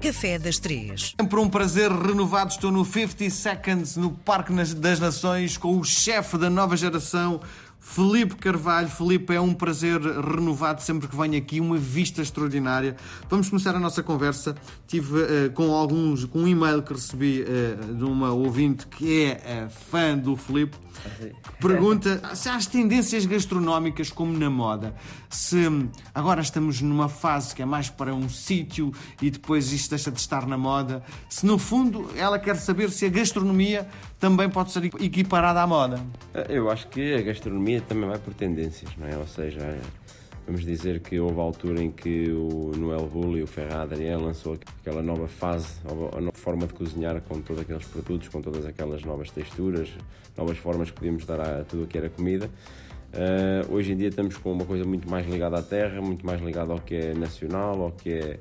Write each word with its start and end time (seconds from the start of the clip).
Café 0.00 0.38
das 0.38 0.58
Três. 0.58 1.14
Sempre 1.20 1.38
um 1.38 1.48
prazer 1.48 1.92
renovado. 1.92 2.50
Estou 2.50 2.72
no 2.72 2.86
50 2.86 3.28
Seconds 3.28 3.96
no 3.98 4.10
Parque 4.10 4.50
das 4.76 4.98
Nações 4.98 5.58
com 5.58 5.78
o 5.78 5.84
chefe 5.84 6.38
da 6.38 6.48
nova 6.48 6.74
geração, 6.74 7.42
Felipe 7.80 8.36
Carvalho. 8.36 8.88
Felipe, 8.88 9.34
é 9.34 9.40
um 9.40 9.54
prazer 9.54 10.00
renovado 10.00 10.82
sempre 10.82 11.08
que 11.08 11.16
venho 11.16 11.36
aqui, 11.36 11.58
uma 11.60 11.78
vista 11.78 12.20
extraordinária. 12.20 12.94
Vamos 13.28 13.48
começar 13.48 13.74
a 13.74 13.80
nossa 13.80 14.02
conversa. 14.02 14.54
Tive 14.86 15.22
uh, 15.22 15.50
com 15.54 15.74
alguns, 15.74 16.24
com 16.26 16.40
um 16.40 16.48
e-mail 16.48 16.82
que 16.82 16.92
recebi 16.92 17.42
uh, 17.42 17.94
de 17.94 18.04
uma 18.04 18.32
ouvinte 18.32 18.86
que 18.86 19.24
é 19.24 19.66
uh, 19.66 19.70
fã 19.90 20.16
do 20.16 20.36
Felipe. 20.36 20.76
Pergunta 21.60 22.20
se 22.34 22.48
há 22.48 22.56
as 22.56 22.66
tendências 22.66 23.24
gastronómicas 23.24 24.10
como 24.10 24.36
na 24.36 24.50
moda. 24.50 24.94
Se 25.30 25.58
agora 26.14 26.42
estamos 26.42 26.82
numa 26.82 27.08
fase 27.08 27.54
que 27.54 27.62
é 27.62 27.64
mais 27.64 27.88
para 27.88 28.14
um 28.14 28.28
sítio 28.28 28.92
e 29.22 29.30
depois 29.30 29.72
isto 29.72 29.90
deixa 29.90 30.10
de 30.10 30.20
estar 30.20 30.46
na 30.46 30.58
moda. 30.58 31.02
Se 31.28 31.46
no 31.46 31.58
fundo 31.58 32.10
ela 32.16 32.38
quer 32.38 32.56
saber 32.56 32.90
se 32.90 33.06
a 33.06 33.08
gastronomia 33.08 33.88
também 34.18 34.50
pode 34.50 34.72
ser 34.72 34.84
equiparada 34.84 35.62
à 35.62 35.66
moda. 35.66 36.00
Eu 36.48 36.70
acho 36.70 36.88
que 36.88 37.14
a 37.14 37.22
gastronomia 37.22 37.69
também 37.78 38.08
vai 38.08 38.18
por 38.18 38.32
tendências, 38.34 38.90
não 38.96 39.06
é? 39.06 39.16
Ou 39.16 39.26
seja, 39.26 39.78
vamos 40.46 40.64
dizer 40.64 41.00
que 41.00 41.20
houve 41.20 41.38
a 41.38 41.42
altura 41.42 41.82
em 41.82 41.90
que 41.90 42.30
o 42.30 42.72
Noel 42.76 43.06
Bull 43.06 43.38
e 43.38 43.42
o 43.42 43.46
Ferrari 43.46 43.92
Adrien 43.94 44.16
lançou 44.16 44.58
aquela 44.80 45.02
nova 45.02 45.28
fase, 45.28 45.68
a 45.86 46.20
nova 46.20 46.36
forma 46.36 46.66
de 46.66 46.72
cozinhar 46.72 47.20
com 47.20 47.40
todos 47.40 47.62
aqueles 47.62 47.84
produtos, 47.84 48.28
com 48.28 48.40
todas 48.40 48.64
aquelas 48.66 49.04
novas 49.04 49.30
texturas, 49.30 49.90
novas 50.36 50.58
formas 50.58 50.90
que 50.90 50.96
podíamos 50.96 51.24
dar 51.26 51.40
a 51.40 51.64
tudo 51.64 51.84
o 51.84 51.86
que 51.86 51.98
era 51.98 52.08
comida. 52.08 52.50
Uh, 53.12 53.74
hoje 53.74 53.92
em 53.92 53.96
dia 53.96 54.08
estamos 54.08 54.36
com 54.36 54.52
uma 54.52 54.64
coisa 54.64 54.84
muito 54.84 55.10
mais 55.10 55.26
ligada 55.26 55.58
à 55.58 55.62
terra, 55.62 56.00
muito 56.00 56.24
mais 56.24 56.40
ligada 56.40 56.72
ao 56.72 56.78
que 56.78 56.94
é 56.94 57.12
nacional, 57.12 57.82
ao 57.82 57.90
que 57.90 58.10
é 58.12 58.38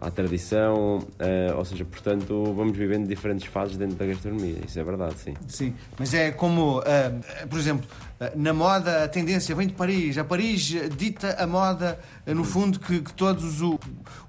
à 0.00 0.10
tradição, 0.10 0.98
uh, 0.98 1.56
ou 1.56 1.64
seja, 1.64 1.84
portanto, 1.84 2.54
vamos 2.54 2.76
vivendo 2.76 3.08
diferentes 3.08 3.46
fases 3.46 3.76
dentro 3.76 3.96
da 3.96 4.06
gastronomia, 4.06 4.58
isso 4.64 4.78
é 4.78 4.84
verdade, 4.84 5.18
sim. 5.18 5.34
Sim, 5.48 5.74
mas 5.98 6.14
é 6.14 6.30
como, 6.30 6.78
uh, 6.78 7.48
por 7.48 7.58
exemplo, 7.58 7.86
uh, 8.20 8.38
na 8.38 8.54
moda 8.54 9.04
a 9.04 9.08
tendência 9.08 9.54
vem 9.56 9.66
de 9.66 9.74
Paris, 9.74 10.16
a 10.16 10.24
Paris 10.24 10.72
dita 10.96 11.34
a 11.42 11.46
moda, 11.46 11.98
no 12.26 12.44
fundo, 12.44 12.78
que, 12.78 13.00
que 13.00 13.12
todos 13.12 13.60
o, 13.60 13.78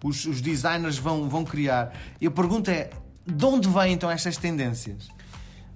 os, 0.03 0.25
os, 0.25 0.41
designers 0.41 0.97
vão, 0.97 1.29
vão 1.29 1.45
criar. 1.45 1.93
E 2.19 2.25
a 2.25 2.31
pergunta 2.31 2.71
é, 2.71 2.89
de 3.25 3.45
onde 3.45 3.69
vêm 3.69 3.93
então 3.93 4.09
estas 4.09 4.37
tendências? 4.37 5.07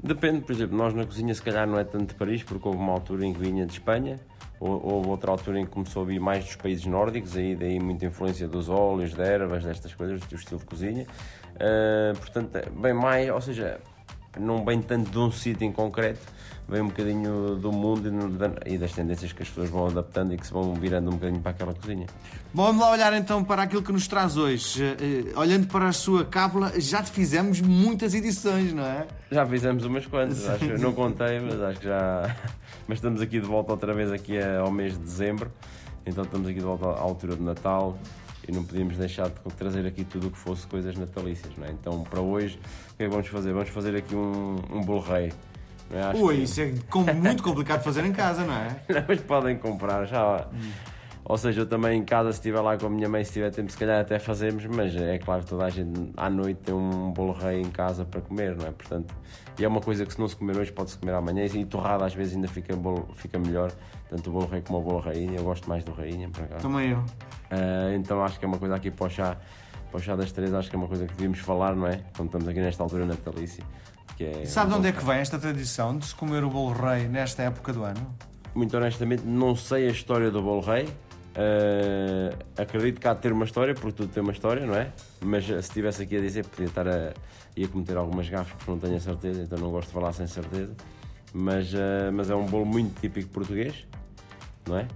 Depende, 0.03 0.41
por 0.41 0.52
exemplo, 0.53 0.75
nós 0.75 0.94
na 0.94 1.05
cozinha 1.05 1.33
se 1.33 1.41
calhar 1.41 1.67
não 1.67 1.80
é 1.80 1.83
tanto 1.83 2.07
de 2.07 2.16
Paris, 2.16 2.44
porque 2.44 2.67
houve 2.67 2.80
uma 2.80 2.91
altura 2.91 3.25
em 3.25 3.33
que 3.33 3.39
vinha 3.39 3.66
de 3.66 3.73
Espanha, 3.73 4.19
Houve 4.66 5.09
outra 5.09 5.30
altura 5.30 5.59
em 5.59 5.66
que 5.66 5.72
começou 5.72 6.03
a 6.03 6.06
vir 6.06 6.19
mais 6.22 6.45
dos 6.45 6.56
países 6.56 6.86
nórdicos, 6.86 7.36
aí 7.36 7.53
daí 7.53 7.80
muita 7.81 8.06
influência 8.06 8.47
dos 8.47 8.69
óleos, 8.69 9.14
de 9.14 9.22
ervas, 9.22 9.66
destas 9.66 9.94
coisas, 9.94 10.22
do 10.22 10.36
estilo 10.36 10.59
de 10.61 10.66
cozinha. 10.66 11.06
Uh, 11.56 12.17
portanto, 12.17 12.72
bem 12.72 12.94
mais, 12.94 13.30
ou 13.30 13.41
seja, 13.41 13.81
não 14.39 14.64
bem 14.64 14.81
tanto 14.81 15.11
de 15.11 15.17
um 15.17 15.30
sítio 15.30 15.66
em 15.66 15.72
concreto, 15.72 16.22
vem 16.66 16.81
um 16.81 16.88
bocadinho 16.88 17.56
do 17.56 17.73
mundo 17.73 18.09
e 18.66 18.78
das 18.78 18.94
tendências 18.94 19.34
que 19.34 19.44
as 19.44 19.50
pessoas 19.50 19.69
vão 19.69 19.88
adaptando 19.88 20.34
e 20.34 20.38
que 20.38 20.47
se 20.47 20.53
vão 20.53 20.73
virando 20.75 21.09
um 21.09 21.16
bocadinho 21.16 21.41
para 21.41 21.52
aquela 21.52 21.73
cozinha. 21.73 22.08
Bom, 22.53 22.64
vamos 22.64 22.81
lá 22.81 22.91
olhar 22.91 23.14
então 23.14 23.44
para 23.44 23.64
aquilo 23.64 23.84
que 23.84 23.91
nos 23.91 24.08
traz 24.08 24.38
hoje. 24.38 24.81
Uh, 24.81 25.39
olhando 25.39 25.67
para 25.67 25.89
a 25.89 25.94
sua 25.94 26.23
cábula, 26.23 26.72
já 26.80 27.03
te 27.03 27.11
fizemos 27.11 27.59
muitas 27.59 28.14
edições, 28.14 28.73
não 28.73 28.86
é? 28.86 29.06
Já 29.30 29.45
fizemos 29.45 29.84
umas 29.84 30.06
quantas, 30.06 30.47
acho, 30.47 30.78
não 30.78 30.94
contei, 30.94 31.41
mas 31.41 31.61
acho 31.61 31.80
que 31.81 31.86
já 31.88 32.34
mas 32.88 32.98
estamos 32.98 33.22
aqui 33.22 33.39
de 33.39 33.45
volta 33.45 33.72
outra 33.72 33.94
vez 33.94 34.12
aqui 34.12 34.38
ao 34.42 34.72
mês 34.72 34.94
de 34.94 35.00
dezembro, 35.00 35.52
então 36.06 36.23
estamos 36.23 36.48
aqui 36.48 36.59
de 36.59 36.66
volta 36.66 36.88
à 36.88 37.00
altura 37.00 37.36
de 37.36 37.44
Natal 37.44 37.98
e 38.48 38.52
não 38.52 38.64
podíamos 38.64 38.98
deixar 38.98 39.30
de 39.30 39.56
trazer 39.56 39.86
aqui 39.86 40.03
tudo 40.03 40.28
o 40.28 40.31
que 40.31 40.38
fosse 40.38 40.67
coisas 40.67 40.98
natalícias, 40.98 41.53
não 41.58 41.66
é? 41.66 41.72
Então 41.72 42.03
para 42.03 42.20
hoje, 42.20 42.59
o 42.92 42.98
que 42.98 43.03
é 43.03 43.06
que 43.06 43.12
vamos 43.12 43.28
fazer? 43.28 43.53
Vamos 43.53 43.70
fazer 43.70 43.95
aqui 43.95 44.16
um, 44.16 44.56
um 44.72 44.81
bolo 44.81 45.02
rei. 45.02 45.31
É? 45.92 46.17
Ui, 46.17 46.38
que... 46.38 46.44
isso 46.44 46.62
é 46.62 47.14
muito 47.14 47.44
complicado 47.44 47.80
de 47.80 47.86
fazer 47.86 48.03
em 48.03 48.12
casa, 48.12 48.44
não 48.44 48.53
é? 48.53 48.81
não, 48.90 49.06
mas 49.07 49.22
podem 49.22 49.57
comprar 49.57 50.06
já. 50.06 50.47
Hum. 50.53 50.93
Ou 51.25 51.38
seja, 51.38 51.61
eu 51.61 51.66
também 51.66 52.00
em 52.00 52.03
casa, 52.03 52.31
se 52.34 52.39
estiver 52.39 52.59
lá 52.59 52.78
com 52.78 52.88
a 52.88 52.89
minha 52.89 53.07
mãe, 53.07 53.23
se 53.23 53.31
tiver 53.31 53.50
tempo, 53.50 53.72
se 53.72 53.78
calhar 53.78 54.01
até 54.01 54.19
fazemos, 54.19 54.66
mas 54.66 54.94
é 54.95 55.17
claro 55.17 55.44
que 55.44 55.50
toda 55.50 55.66
a 55.66 55.69
gente 55.69 56.11
à 56.17 56.29
noite 56.29 56.59
tem 56.66 56.75
um 56.75 57.11
bolo 57.11 57.31
rei 57.31 57.61
em 57.61 57.69
casa 57.69 58.03
para 58.03 58.19
comer, 58.19 58.57
não 58.57 58.67
é? 58.67 58.72
Portanto, 58.72 59.16
e 59.57 59.63
é 59.63 59.67
uma 59.67 59.79
coisa 59.79 60.06
que 60.06 60.12
se 60.12 60.19
não 60.19 60.28
se 60.28 60.35
comer 60.35 60.57
hoje 60.57 60.72
pode-se 60.72 60.97
comer 60.97 61.13
amanhã 61.13 61.45
e 61.45 61.66
torrada 61.66 62.06
às 62.06 62.13
vezes 62.13 62.35
ainda 62.35 62.47
fica, 62.50 62.75
bolo, 62.75 63.07
fica 63.16 63.39
melhor, 63.39 63.72
tanto 64.09 64.29
o 64.29 64.33
bolo 64.33 64.47
rei 64.47 64.62
como 64.62 64.79
o 64.79 64.81
bolo 64.81 65.00
rainha. 65.00 65.38
Eu 65.38 65.44
gosto 65.44 65.69
mais 65.69 65.83
do 65.83 65.94
rainha, 65.94 66.29
por 66.29 66.44
acaso. 66.44 66.62
Também 66.62 66.91
eu. 66.91 66.97
Uh, 66.97 67.95
então 67.95 68.22
acho 68.23 68.38
que 68.38 68.44
é 68.44 68.47
uma 68.47 68.57
coisa 68.57 68.75
aqui 68.75 68.91
para 68.91 69.07
o 69.07 69.09
chá, 69.09 69.38
para 69.91 69.97
o 69.97 70.01
chá 70.01 70.17
das 70.17 70.31
três, 70.31 70.53
acho 70.53 70.69
que 70.69 70.75
é 70.75 70.79
uma 70.79 70.88
coisa 70.88 71.06
que 71.06 71.13
devíamos 71.13 71.39
falar, 71.39 71.73
não 71.73 71.88
é? 71.88 72.01
Quando 72.17 72.28
estamos 72.28 72.47
aqui 72.50 72.59
nesta 72.59 72.83
altura 72.83 73.06
natalícia. 73.06 73.63
Que 74.17 74.25
é 74.25 74.45
Sabe 74.45 74.72
de 74.72 74.78
onde 74.78 74.88
é 74.89 74.91
que 74.91 75.03
vem 75.06 75.16
esta 75.16 75.39
tradição 75.39 75.97
de 75.97 76.06
se 76.06 76.16
comer 76.16 76.44
o 76.44 76.50
bolo 76.50 76.73
rei 76.73 77.07
nesta 77.07 77.44
época 77.44 77.72
do 77.72 77.83
ano? 77.83 78.13
Muito 78.53 78.75
honestamente, 78.78 79.23
não 79.23 79.56
sei 79.56 79.88
a 79.88 79.91
história 79.91 80.29
do 80.29 80.41
bolo 80.41 80.62
rei. 80.62 80.88
Uh, 81.35 82.38
acredito 82.55 83.01
que 83.01 83.07
há 83.07 83.13
de 83.13 83.21
ter 83.21 83.31
uma 83.31 83.45
história, 83.45 83.73
porque 83.73 83.91
tudo 83.91 84.13
tem 84.13 84.21
uma 84.21 84.31
história, 84.31 84.66
não 84.66 84.75
é? 84.75 84.91
Mas 85.19 85.45
se 85.45 85.53
estivesse 85.57 86.03
aqui 86.03 86.17
a 86.17 86.21
dizer, 86.21 86.45
podia 86.45 86.67
estar 86.67 86.88
a. 86.88 87.13
ia 87.57 87.67
cometer 87.67 87.97
algumas 87.97 88.29
gafas, 88.29 88.53
porque 88.53 88.69
não 88.69 88.77
tenho 88.77 88.95
a 88.95 88.99
certeza, 88.99 89.41
então 89.41 89.57
não 89.57 89.71
gosto 89.71 89.88
de 89.88 89.94
falar 89.94 90.13
sem 90.13 90.27
certeza. 90.27 90.73
Mas, 91.33 91.73
uh, 91.73 92.11
mas 92.13 92.29
é 92.29 92.35
um 92.35 92.45
bolo 92.45 92.66
muito 92.66 92.99
típico 93.01 93.29
português, 93.29 93.88
não 94.67 94.77
é? 94.77 94.88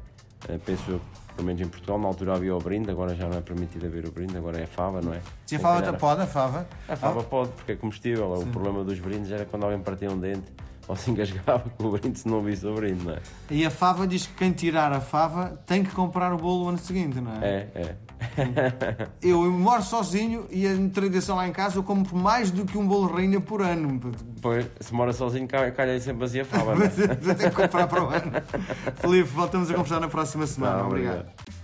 Uh, 0.47 0.59
penso 0.59 0.91
eu, 0.91 1.01
pelo 1.35 1.47
menos 1.47 1.59
em 1.59 1.67
Portugal, 1.67 1.99
na 1.99 2.07
altura 2.07 2.35
havia 2.35 2.55
o 2.55 2.59
brinde, 2.59 2.91
agora 2.91 3.15
já 3.15 3.27
não 3.27 3.37
é 3.37 3.41
permitido 3.41 3.87
haver 3.87 4.05
o 4.05 4.11
brinde, 4.11 4.37
agora 4.37 4.59
é 4.59 4.63
a 4.65 4.67
fava, 4.67 5.01
não 5.01 5.13
é? 5.15 5.21
Sim, 5.47 5.55
a 5.55 5.59
fava 5.59 5.93
pode, 5.93 6.21
a 6.21 6.27
fava? 6.27 6.67
A 6.87 6.95
fava 6.95 7.21
ah. 7.21 7.23
pode, 7.23 7.51
porque 7.53 7.71
é 7.71 7.75
comestível. 7.75 8.35
Sim. 8.37 8.43
O 8.43 8.47
problema 8.47 8.83
dos 8.83 8.99
brindes 8.99 9.31
era 9.31 9.45
quando 9.45 9.63
alguém 9.63 9.79
partia 9.79 10.11
um 10.11 10.19
dente 10.19 10.51
ou 10.87 10.95
se 10.95 11.11
engasgava 11.11 11.69
com 11.77 11.85
o 11.85 11.91
brinde 11.91 12.19
se 12.19 12.27
não 12.27 12.41
visse 12.41 12.65
o 12.65 12.73
brinde, 12.73 13.05
não 13.05 13.13
é? 13.13 13.19
E 13.49 13.65
a 13.65 13.69
fava 13.69 14.07
diz 14.07 14.25
que 14.25 14.33
quem 14.33 14.51
tirar 14.51 14.91
a 14.91 15.01
fava 15.01 15.59
tem 15.65 15.83
que 15.83 15.91
comprar 15.91 16.33
o 16.33 16.37
bolo 16.37 16.63
no 16.63 16.69
ano 16.69 16.77
seguinte, 16.77 17.19
não 17.19 17.33
é? 17.33 17.45
É, 17.45 17.69
é. 17.75 17.95
eu 19.21 19.51
moro 19.51 19.83
sozinho 19.83 20.47
e 20.49 20.67
a 20.67 20.71
tradição 20.91 21.35
lá 21.35 21.47
em 21.47 21.51
casa 21.51 21.77
eu 21.77 21.83
compro 21.83 22.15
mais 22.15 22.49
do 22.49 22.65
que 22.65 22.77
um 22.77 22.87
bolo 22.87 23.13
rainha 23.13 23.39
por 23.39 23.61
ano. 23.61 23.99
Pois, 24.41 24.65
se 24.79 24.93
mora 24.93 25.13
sozinho, 25.13 25.47
calha 25.47 25.99
sempre 25.99 26.21
vazia 26.21 26.41
a 26.41 26.45
fava, 26.45 26.75
não 26.75 26.85
é? 26.85 26.89
Tem 27.35 27.49
que 27.49 27.55
comprar 27.55 27.87
para 27.87 28.03
o 28.03 28.07
ano. 28.07 28.31
Felipe, 28.95 29.29
voltamos 29.29 29.69
a 29.69 29.73
conversar 29.73 29.99
na 29.99 30.07
próxima 30.07 30.47
semana. 30.47 30.77
Não, 30.77 30.87
obrigado. 30.87 31.19
obrigado. 31.19 31.56